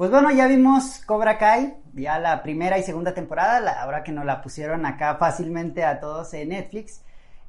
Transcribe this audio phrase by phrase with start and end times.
[0.00, 4.12] Pues bueno, ya vimos Cobra Kai, ya la primera y segunda temporada, la, ahora que
[4.12, 7.02] nos la pusieron acá fácilmente a todos en Netflix.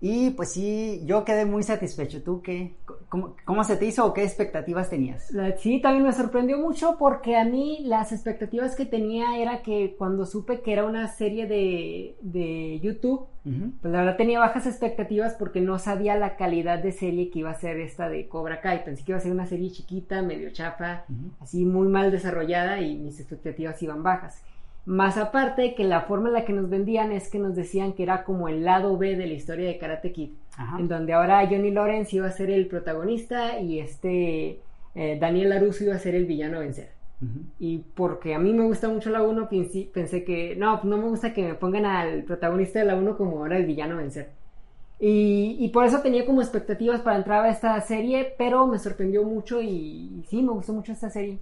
[0.04, 2.24] Y pues sí, yo quedé muy satisfecho.
[2.24, 2.74] ¿Tú qué?
[3.08, 5.32] ¿Cómo, cómo se te hizo o qué expectativas tenías?
[5.60, 10.26] Sí, también me sorprendió mucho porque a mí las expectativas que tenía era que cuando
[10.26, 15.62] supe que era una serie de, de YouTube, pues la verdad tenía bajas expectativas porque
[15.62, 18.84] no sabía la calidad de serie que iba a ser esta de Cobra Kai.
[18.84, 21.06] Pensé que iba a ser una serie chiquita, medio chafa,
[21.40, 24.42] así muy mal desarrollada y mis expectativas iban bajas.
[24.86, 28.04] Más aparte que la forma en la que nos vendían es que nos decían que
[28.04, 30.32] era como el lado B de la historia de Karate Kid,
[30.80, 34.60] en donde ahora Johnny Lawrence iba a ser el protagonista y este
[34.96, 36.90] eh, Daniel LaRusso iba a ser el villano a vencer.
[37.60, 39.48] Y porque a mí me gusta mucho la 1,
[39.94, 43.38] pensé, que no, no me gusta que me pongan al protagonista de la 1 como
[43.38, 44.32] ahora el villano a vencer.
[45.00, 49.24] Y, y, por eso tenía como expectativas para entrar a esta serie, pero me sorprendió
[49.24, 51.38] mucho y, y sí, me gustó mucho esta serie.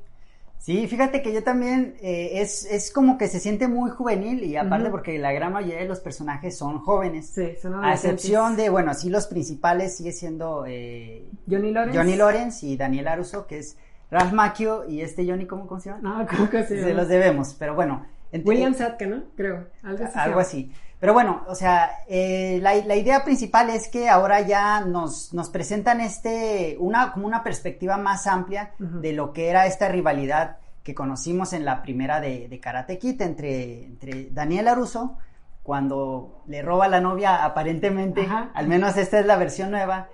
[0.60, 4.58] Sí, fíjate que yo también eh, es, es como que se siente muy juvenil y
[4.58, 7.28] aparte porque la gran mayoría de los personajes son jóvenes.
[7.28, 11.98] Sí, son A excepción de, bueno, sí los principales sigue siendo eh, Johnny Lawrence.
[11.98, 13.78] Johnny Lawrence y Daniel Aruso, que es
[14.12, 16.02] Ralph Macchio y este Johnny, ¿cómo, cómo se llama?
[16.02, 16.88] No, ¿cómo que se llama?
[16.90, 18.06] Se los debemos, pero bueno.
[18.32, 19.24] William Satka, ¿no?
[19.36, 20.20] Creo, algo así.
[20.20, 20.72] Algo así.
[21.00, 25.50] Pero bueno, o sea, eh, la, la, idea principal es que ahora ya nos, nos
[25.50, 29.00] presentan este, una, como una perspectiva más amplia uh -huh.
[29.00, 33.22] de lo que era esta rivalidad que conocimos en la primera de, de Karate Kid
[33.22, 35.18] entre, entre Daniel Aruso,
[35.64, 38.50] cuando le roba a la novia aparentemente, Ajá.
[38.54, 40.10] al menos esta es la versión nueva,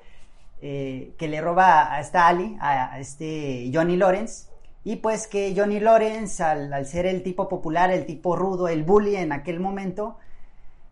[0.62, 4.50] eh, que le roba a esta Ali, a, a, este Johnny Lawrence,
[4.86, 8.84] y pues que Johnny Lawrence, al, al, ser el tipo popular, el tipo rudo, el
[8.84, 10.18] bully en aquel momento,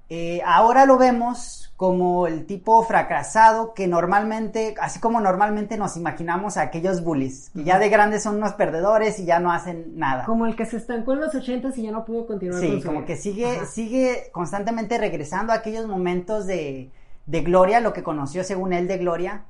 [0.09, 6.57] eh, ahora lo vemos como el tipo fracasado que normalmente, así como normalmente nos imaginamos
[6.57, 10.25] a aquellos bullies, que ya de grandes son unos perdedores y ya no hacen nada.
[10.25, 12.81] Como el que se estancó en los ochentas y ya no pudo continuar sí, con
[12.81, 13.07] su como vida.
[13.07, 16.89] que sigue, sigue constantemente regresando a aquellos momentos de,
[17.27, 19.43] de gloria, lo que conoció según él de gloria,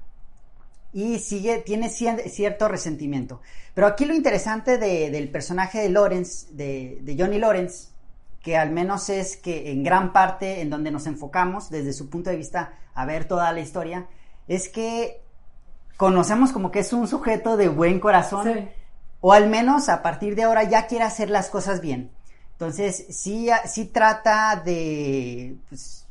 [0.93, 3.41] y sigue, tiene cierto resentimiento.
[3.73, 7.89] Pero aquí lo interesante de, del personaje de Lawrence, de, de Johnny Lawrence,
[8.41, 12.29] que al menos es que en gran parte en donde nos enfocamos desde su punto
[12.29, 14.07] de vista a ver toda la historia,
[14.47, 15.21] es que
[15.97, 18.69] conocemos como que es un sujeto de buen corazón, sí.
[19.21, 22.11] o al menos a partir de ahora ya quiere hacer las cosas bien.
[22.51, 25.55] Entonces, sí, sí trata de...
[25.69, 26.05] Pues,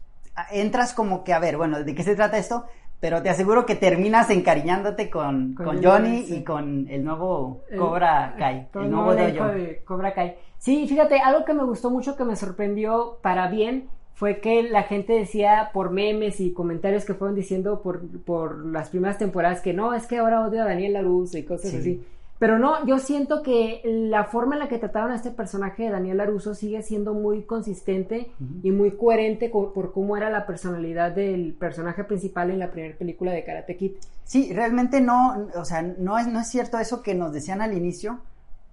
[0.50, 2.66] entras como que, a ver, bueno, ¿de qué se trata esto?
[3.02, 6.36] Pero te aseguro que terminas encariñándote con, con, con Johnny sí.
[6.36, 10.36] y con el nuevo Cobra Kai, el, el nuevo de Cobra Kai.
[10.58, 14.84] Sí, fíjate, algo que me gustó mucho, que me sorprendió para bien, fue que la
[14.84, 19.72] gente decía por memes y comentarios que fueron diciendo por, por las primeras temporadas que
[19.72, 21.76] no, es que ahora odio a Daniel LaRusso y cosas sí.
[21.78, 22.06] así.
[22.42, 25.90] Pero no, yo siento que la forma en la que trataron a este personaje de
[25.90, 28.60] Daniel LaRusso sigue siendo muy consistente uh -huh.
[28.64, 32.98] y muy coherente con, por cómo era la personalidad del personaje principal en la primera
[32.98, 33.92] película de Karate Kid.
[34.24, 37.74] Sí, realmente no, o sea, no es, no es cierto eso que nos decían al
[37.76, 38.18] inicio,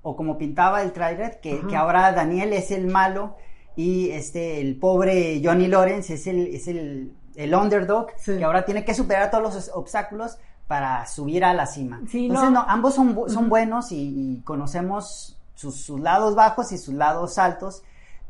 [0.01, 3.35] o como pintaba el trailer, que, que, ahora Daniel es el malo
[3.75, 8.35] y este el pobre Johnny Lawrence es el, es el, el underdog, sí.
[8.35, 11.99] que ahora tiene que superar todos los obstáculos para subir a la cima.
[12.11, 12.61] Sí, Entonces, no.
[12.61, 12.69] no.
[12.69, 13.49] ambos son, son uh -huh.
[13.49, 13.95] buenos y,
[14.35, 17.81] y conocemos sus, sus, lados bajos y sus lados altos,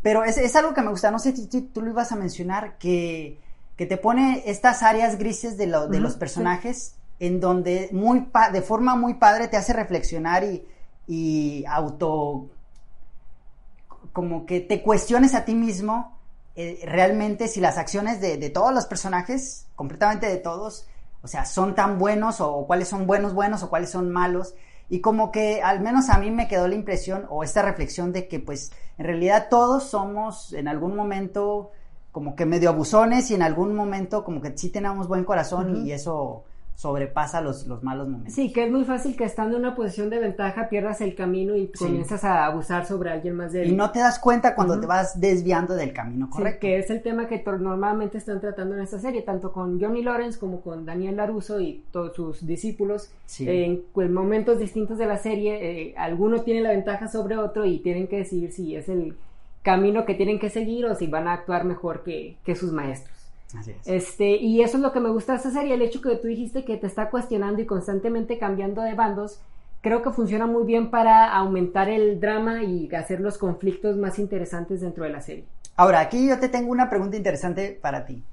[0.02, 2.16] pero es, es algo que me gusta, no sé si tú, tú, lo ibas a
[2.16, 3.38] mencionar, que,
[3.76, 6.04] que te pone estas áreas grises de, lo, de uh -huh.
[6.04, 7.26] los personajes, sí.
[7.26, 10.66] en donde muy de forma muy padre te hace reflexionar y,
[11.10, 12.48] y auto
[14.14, 16.18] como que te cuestiones a ti mismo
[16.56, 20.88] eh, realmente si las acciones de, de, todos los personajes, completamente de todos,
[21.22, 24.56] o sea, son tan buenos o, cuáles son buenos buenos o cuáles son malos.
[24.90, 28.28] Y como que al menos a mí me quedó la impresión o esta reflexión de
[28.28, 31.72] que pues en realidad todos somos en algún momento
[32.12, 35.78] como que medio abusones y en algún momento como que sí tenemos buen corazón uh
[35.78, 35.86] -huh.
[35.86, 36.44] y eso
[36.80, 38.34] sobrepasa los, los malos momentos.
[38.34, 41.58] Sí, que es muy fácil que estando en una posición de ventaja pierdas el camino
[41.58, 44.88] y comienzas a abusar sobre alguien más de Y no te das cuenta cuando te
[44.88, 46.62] vas desviando del camino, ¿correcto?
[46.62, 50.04] Sí, que es el tema que normalmente están tratando en esta serie, tanto con Johnny
[50.04, 53.12] Lawrence como con Daniel LaRusso y todos sus discípulos.
[53.40, 53.84] en
[54.14, 58.20] momentos distintos de la serie, eh, alguno tiene la ventaja sobre otro y tienen que
[58.20, 59.18] decidir si es el
[59.64, 63.19] camino que tienen que seguir o si van a actuar mejor que, que sus maestros.
[63.86, 66.28] Este, y eso es lo que me gusta de esta serie, el hecho que tú
[66.28, 69.42] dijiste que te está cuestionando y constantemente cambiando de bandos,
[69.82, 74.82] creo que funciona muy bien para aumentar el drama y hacer los conflictos más interesantes
[74.82, 75.46] dentro de la serie.
[75.76, 78.24] Ahora, aquí yo te tengo una pregunta interesante para ti.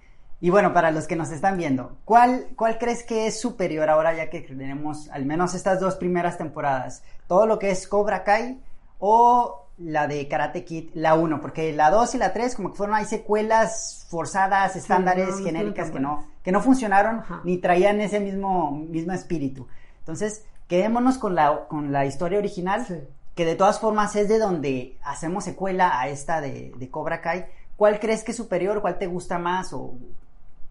[0.41, 4.15] Y bueno, para los que nos están viendo, ¿cuál, ¿cuál crees que es superior ahora
[4.15, 7.03] ya que tenemos al menos estas dos primeras temporadas?
[7.27, 8.61] ¿Todo lo que es Cobra Kai
[8.99, 12.76] o la de Karate Kid, la 1, porque la 2 y la 3 como que
[12.76, 18.70] fueron hay secuelas forzadas, estándares, genéricas que no, que no funcionaron ni traían ese mismo,
[18.73, 19.67] mismo espíritu.
[19.99, 22.87] Entonces, quedémonos con la, con la historia original,
[23.34, 27.46] que de todas formas es de donde hacemos secuela a esta de, de Cobra Kai.
[27.76, 28.81] ¿Cuál crees que es superior?
[28.81, 29.75] ¿Cuál te gusta más?
[29.75, 29.94] O...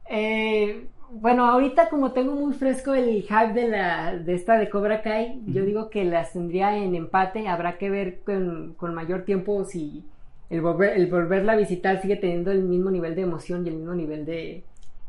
[0.07, 5.01] Eh, bueno, ahorita como tengo muy fresco el hype de la de esta de Cobra
[5.01, 10.03] Kai, yo digo que las tendría en empate, habrá que ver con, mayor tiempo si
[10.49, 13.75] el, volver, el volverla a visitar sigue teniendo el mismo nivel de emoción y el
[13.75, 14.63] mismo nivel de...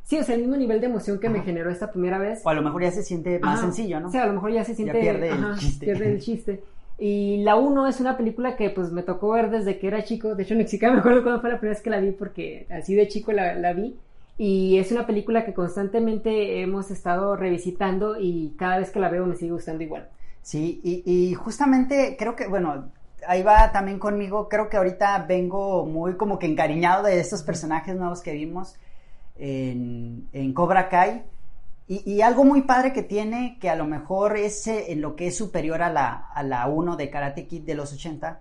[0.04, 2.40] Sí, o sea, el mismo nivel de emoción que me generó esta primera vez.
[2.44, 4.06] O a lo mejor ya se siente más sencillo, ¿no?
[4.06, 5.00] O sea, a lo mejor ya se siente...
[5.00, 5.86] pierde el chiste.
[5.86, 6.62] Pierde el chiste.
[6.98, 10.34] Y la 1 es una película que pues me tocó ver desde que era chico.
[10.34, 12.66] De hecho, ni siquiera me acuerdo cuándo fue la primera vez que la vi porque
[12.70, 13.96] así de chico la, la vi.
[14.38, 19.24] Y es una película que constantemente hemos estado revisitando y cada vez que la veo
[19.26, 20.10] me sigue gustando igual.
[20.42, 22.92] Sí, y, justamente creo que, bueno,
[23.26, 27.96] ahí va también conmigo, creo que ahorita vengo muy como que encariñado de estos personajes
[27.96, 28.76] nuevos que vimos
[29.38, 31.24] en, en Cobra Kai.
[31.88, 35.16] Y, y, algo muy padre que tiene, que a lo mejor es eh, en lo
[35.16, 38.40] que es superior a la, a la 1 de Karate Kid de los 80,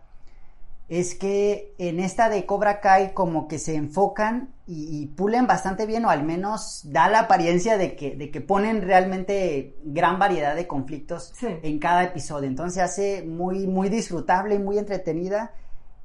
[0.88, 6.06] es que en esta de Cobra Kai como que se enfocan y, pulen bastante bien
[6.06, 10.66] o al menos da la apariencia de que, de que ponen realmente gran variedad de
[10.68, 12.48] conflictos en cada episodio.
[12.48, 15.54] Entonces hace muy, muy disfrutable y muy entretenida.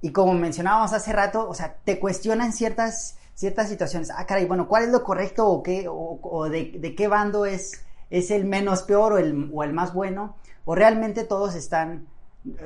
[0.03, 4.11] Y como mencionábamos hace rato, o sea, te cuestionan ciertas, ciertas situaciones.
[4.15, 7.83] Ah, caray, bueno, ¿cuál es lo correcto o qué, o, de, de, qué bando es,
[8.11, 10.37] es el menos peor o el, o el más bueno?
[10.67, 12.07] O realmente todos están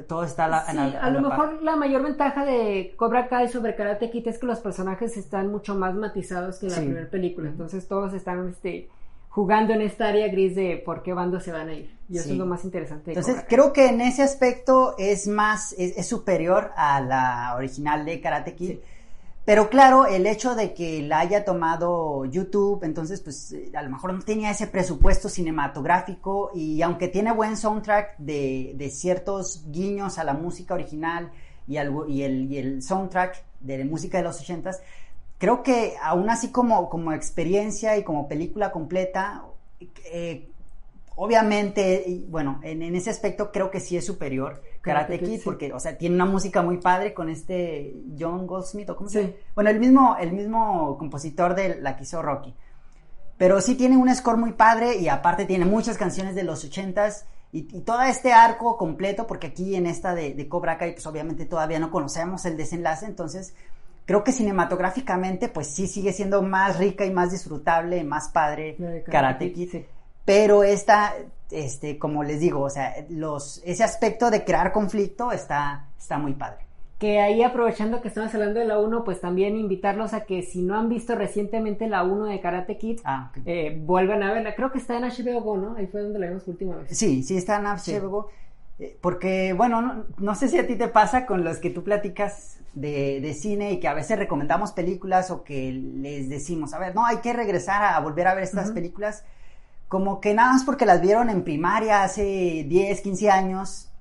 [0.06, 4.28] todo está la, a, lo mejor la mayor ventaja de Cobra Kai sobre Karate Kid
[4.28, 7.48] es que los personajes están mucho más matizados que en la primera película.
[7.48, 8.88] Entonces todos están este
[9.28, 11.92] jugando en esta área gris de por qué bando se van a ir.
[12.08, 16.06] Y eso es lo más interesante entonces creo que en ese aspecto es más es,
[16.06, 18.76] superior a la original de Karate Kid
[19.44, 23.90] pero claro, el hecho de que la haya tomado YouTube, entonces pues eh, a lo
[23.90, 30.18] mejor no tenía ese presupuesto cinematográfico y aunque tiene buen soundtrack de, de ciertos guiños
[30.18, 31.30] a la música original
[31.66, 34.82] y, el, soundtrack de música de los ochentas,
[35.38, 39.44] creo que aún así como, experiencia y como película completa,
[40.06, 40.48] eh,
[41.16, 45.80] obviamente, bueno, en, en, ese aspecto creo que sí es superior Karate Kid, porque, o
[45.80, 49.34] sea, tiene una música muy padre con este John Goldsmith, o cómo se llama.
[49.54, 52.54] Bueno, el mismo, el mismo compositor de la que hizo Rocky.
[53.38, 57.26] Pero sí tiene un score muy padre y aparte tiene muchas canciones de los ochentas
[57.50, 61.78] y, todo este arco completo, porque aquí en esta de, Cobra Kai, pues obviamente todavía
[61.78, 63.54] no conocemos el desenlace, entonces
[64.04, 69.52] creo que cinematográficamente, pues sí sigue siendo más rica y más disfrutable, más padre Karate,
[69.52, 69.84] Kid.
[70.24, 71.14] Pero esta
[71.54, 76.34] este, como les digo, o sea, los, ese aspecto de crear conflicto está, está muy
[76.34, 76.64] padre.
[76.98, 80.62] Que ahí aprovechando que estamos hablando de la 1, pues también invitarlos a que si
[80.62, 84.54] no han visto recientemente la 1 de Karate Kid, ah, eh, vuelvan a verla.
[84.54, 85.76] Creo que está en HBO Go, ¿no?
[85.76, 86.96] Ahí fue donde la vimos última vez.
[86.96, 88.30] Sí, sí está en HBO Go.
[88.78, 92.58] Eh, porque, bueno, no, sé si a ti te pasa con los que tú platicas
[92.74, 96.94] de, de, cine y que a veces recomendamos películas o que les decimos, a ver,
[96.94, 99.24] no, hay que regresar a, volver a ver estas películas
[99.94, 103.92] como que nada más porque las vieron en primaria hace 10, 15 años,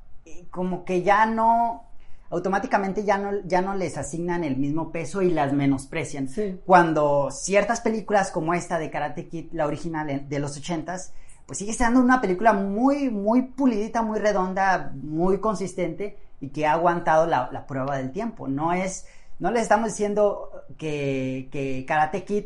[0.50, 1.84] como que ya no,
[2.32, 6.30] automáticamente ya no, ya no les asignan el mismo peso y las menosprecian.
[6.66, 11.12] Cuando ciertas películas como esta de Karate Kid, la original de los 80s,
[11.46, 16.72] pues sigue siendo una película muy, muy pulidita, muy redonda, muy consistente y que ha
[16.72, 18.48] aguantado la, la prueba del tiempo.
[18.48, 19.06] No es,
[19.38, 22.46] no les estamos diciendo que, que Karate Kid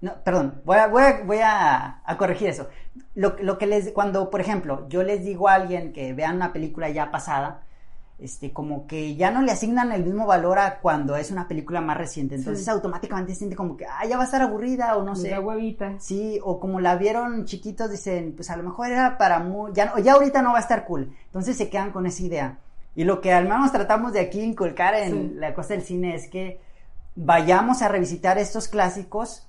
[0.00, 2.68] no, perdón, voy a, voy a, corregir eso.
[3.14, 6.88] Lo, que les, cuando, por ejemplo, yo les digo a alguien que vean una película
[6.88, 7.64] ya pasada,
[8.18, 11.80] este, como que ya no le asignan el mismo valor a cuando es una película
[11.80, 12.34] más reciente.
[12.34, 15.30] Entonces automáticamente siente como que, ah, ya va a estar aburrida o no sé.
[15.30, 15.94] La huevita.
[15.98, 19.92] Sí, o como la vieron chiquitos, dicen, pues a lo mejor era para muy, ya,
[20.02, 21.14] ya ahorita no va a estar cool.
[21.26, 22.58] Entonces se quedan con esa idea.
[22.94, 26.28] Y lo que al menos tratamos de aquí inculcar en la cosa del cine es
[26.28, 26.60] que
[27.16, 29.46] vayamos a revisitar estos clásicos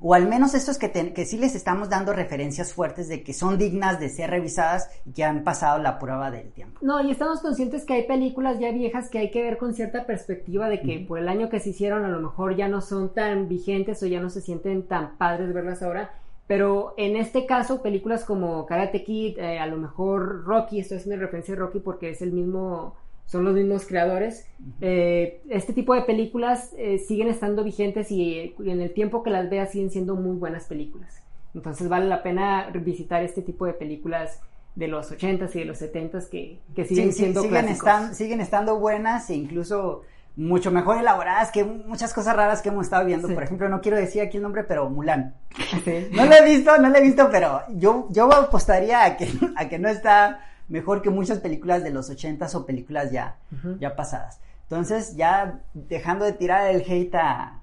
[0.00, 3.58] o al menos estos que, que sí les estamos dando referencias fuertes de que son
[3.58, 6.78] dignas de ser revisadas y que han pasado la prueba del tiempo.
[6.82, 10.06] No, y estamos conscientes que hay películas ya viejas que hay que ver con cierta
[10.06, 13.12] perspectiva de que por el año que se hicieron a lo mejor ya no son
[13.12, 16.10] tan vigentes o ya no se sienten tan padres verlas ahora.
[16.46, 21.06] Pero en este caso, películas como Karate Kid, eh, a lo mejor Rocky, esto es
[21.06, 22.96] una referencia a Rocky porque es el mismo
[23.30, 24.44] son los mismos creadores.
[24.80, 29.48] Eh, este tipo de películas eh, siguen estando vigentes y, en el tiempo que las
[29.48, 31.22] veas siguen siendo muy buenas películas.
[31.54, 34.40] Entonces vale la pena visitar este tipo de películas
[34.74, 38.80] de los 80s y de los 70s que, que siguen siendo siguen, están, siguen estando
[38.80, 40.02] buenas e incluso
[40.34, 43.28] mucho mejor elaboradas que muchas cosas raras que hemos estado viendo.
[43.28, 45.36] Por ejemplo, no quiero decir aquí el nombre, pero Mulan.
[46.12, 49.68] No lo he visto, no lo he visto, pero yo, yo apostaría a que, a
[49.68, 53.36] que no está mejor que muchas películas de los ochentas o películas ya,
[53.78, 54.40] ya pasadas.
[54.62, 57.60] Entonces, ya dejando de tirar el hate a,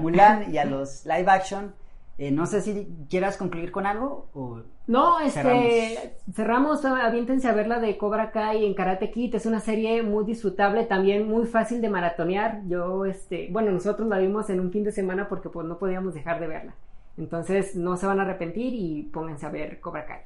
[0.00, 0.52] Mulan.
[0.52, 1.74] y a los live action,
[2.18, 7.66] eh, no sé si quieras concluir con algo o no, este cerramos, aviéntense a ver
[7.66, 11.80] la de Cobra Kai en Karate Kid, es una serie muy disfrutable, también muy fácil
[11.80, 12.62] de maratonear.
[12.68, 16.14] Yo este, bueno, nosotros la vimos en un fin de semana porque pues no podíamos
[16.14, 16.74] dejar de verla.
[17.18, 20.20] Entonces, no se van a arrepentir y pónganse a ver Cobra Kai.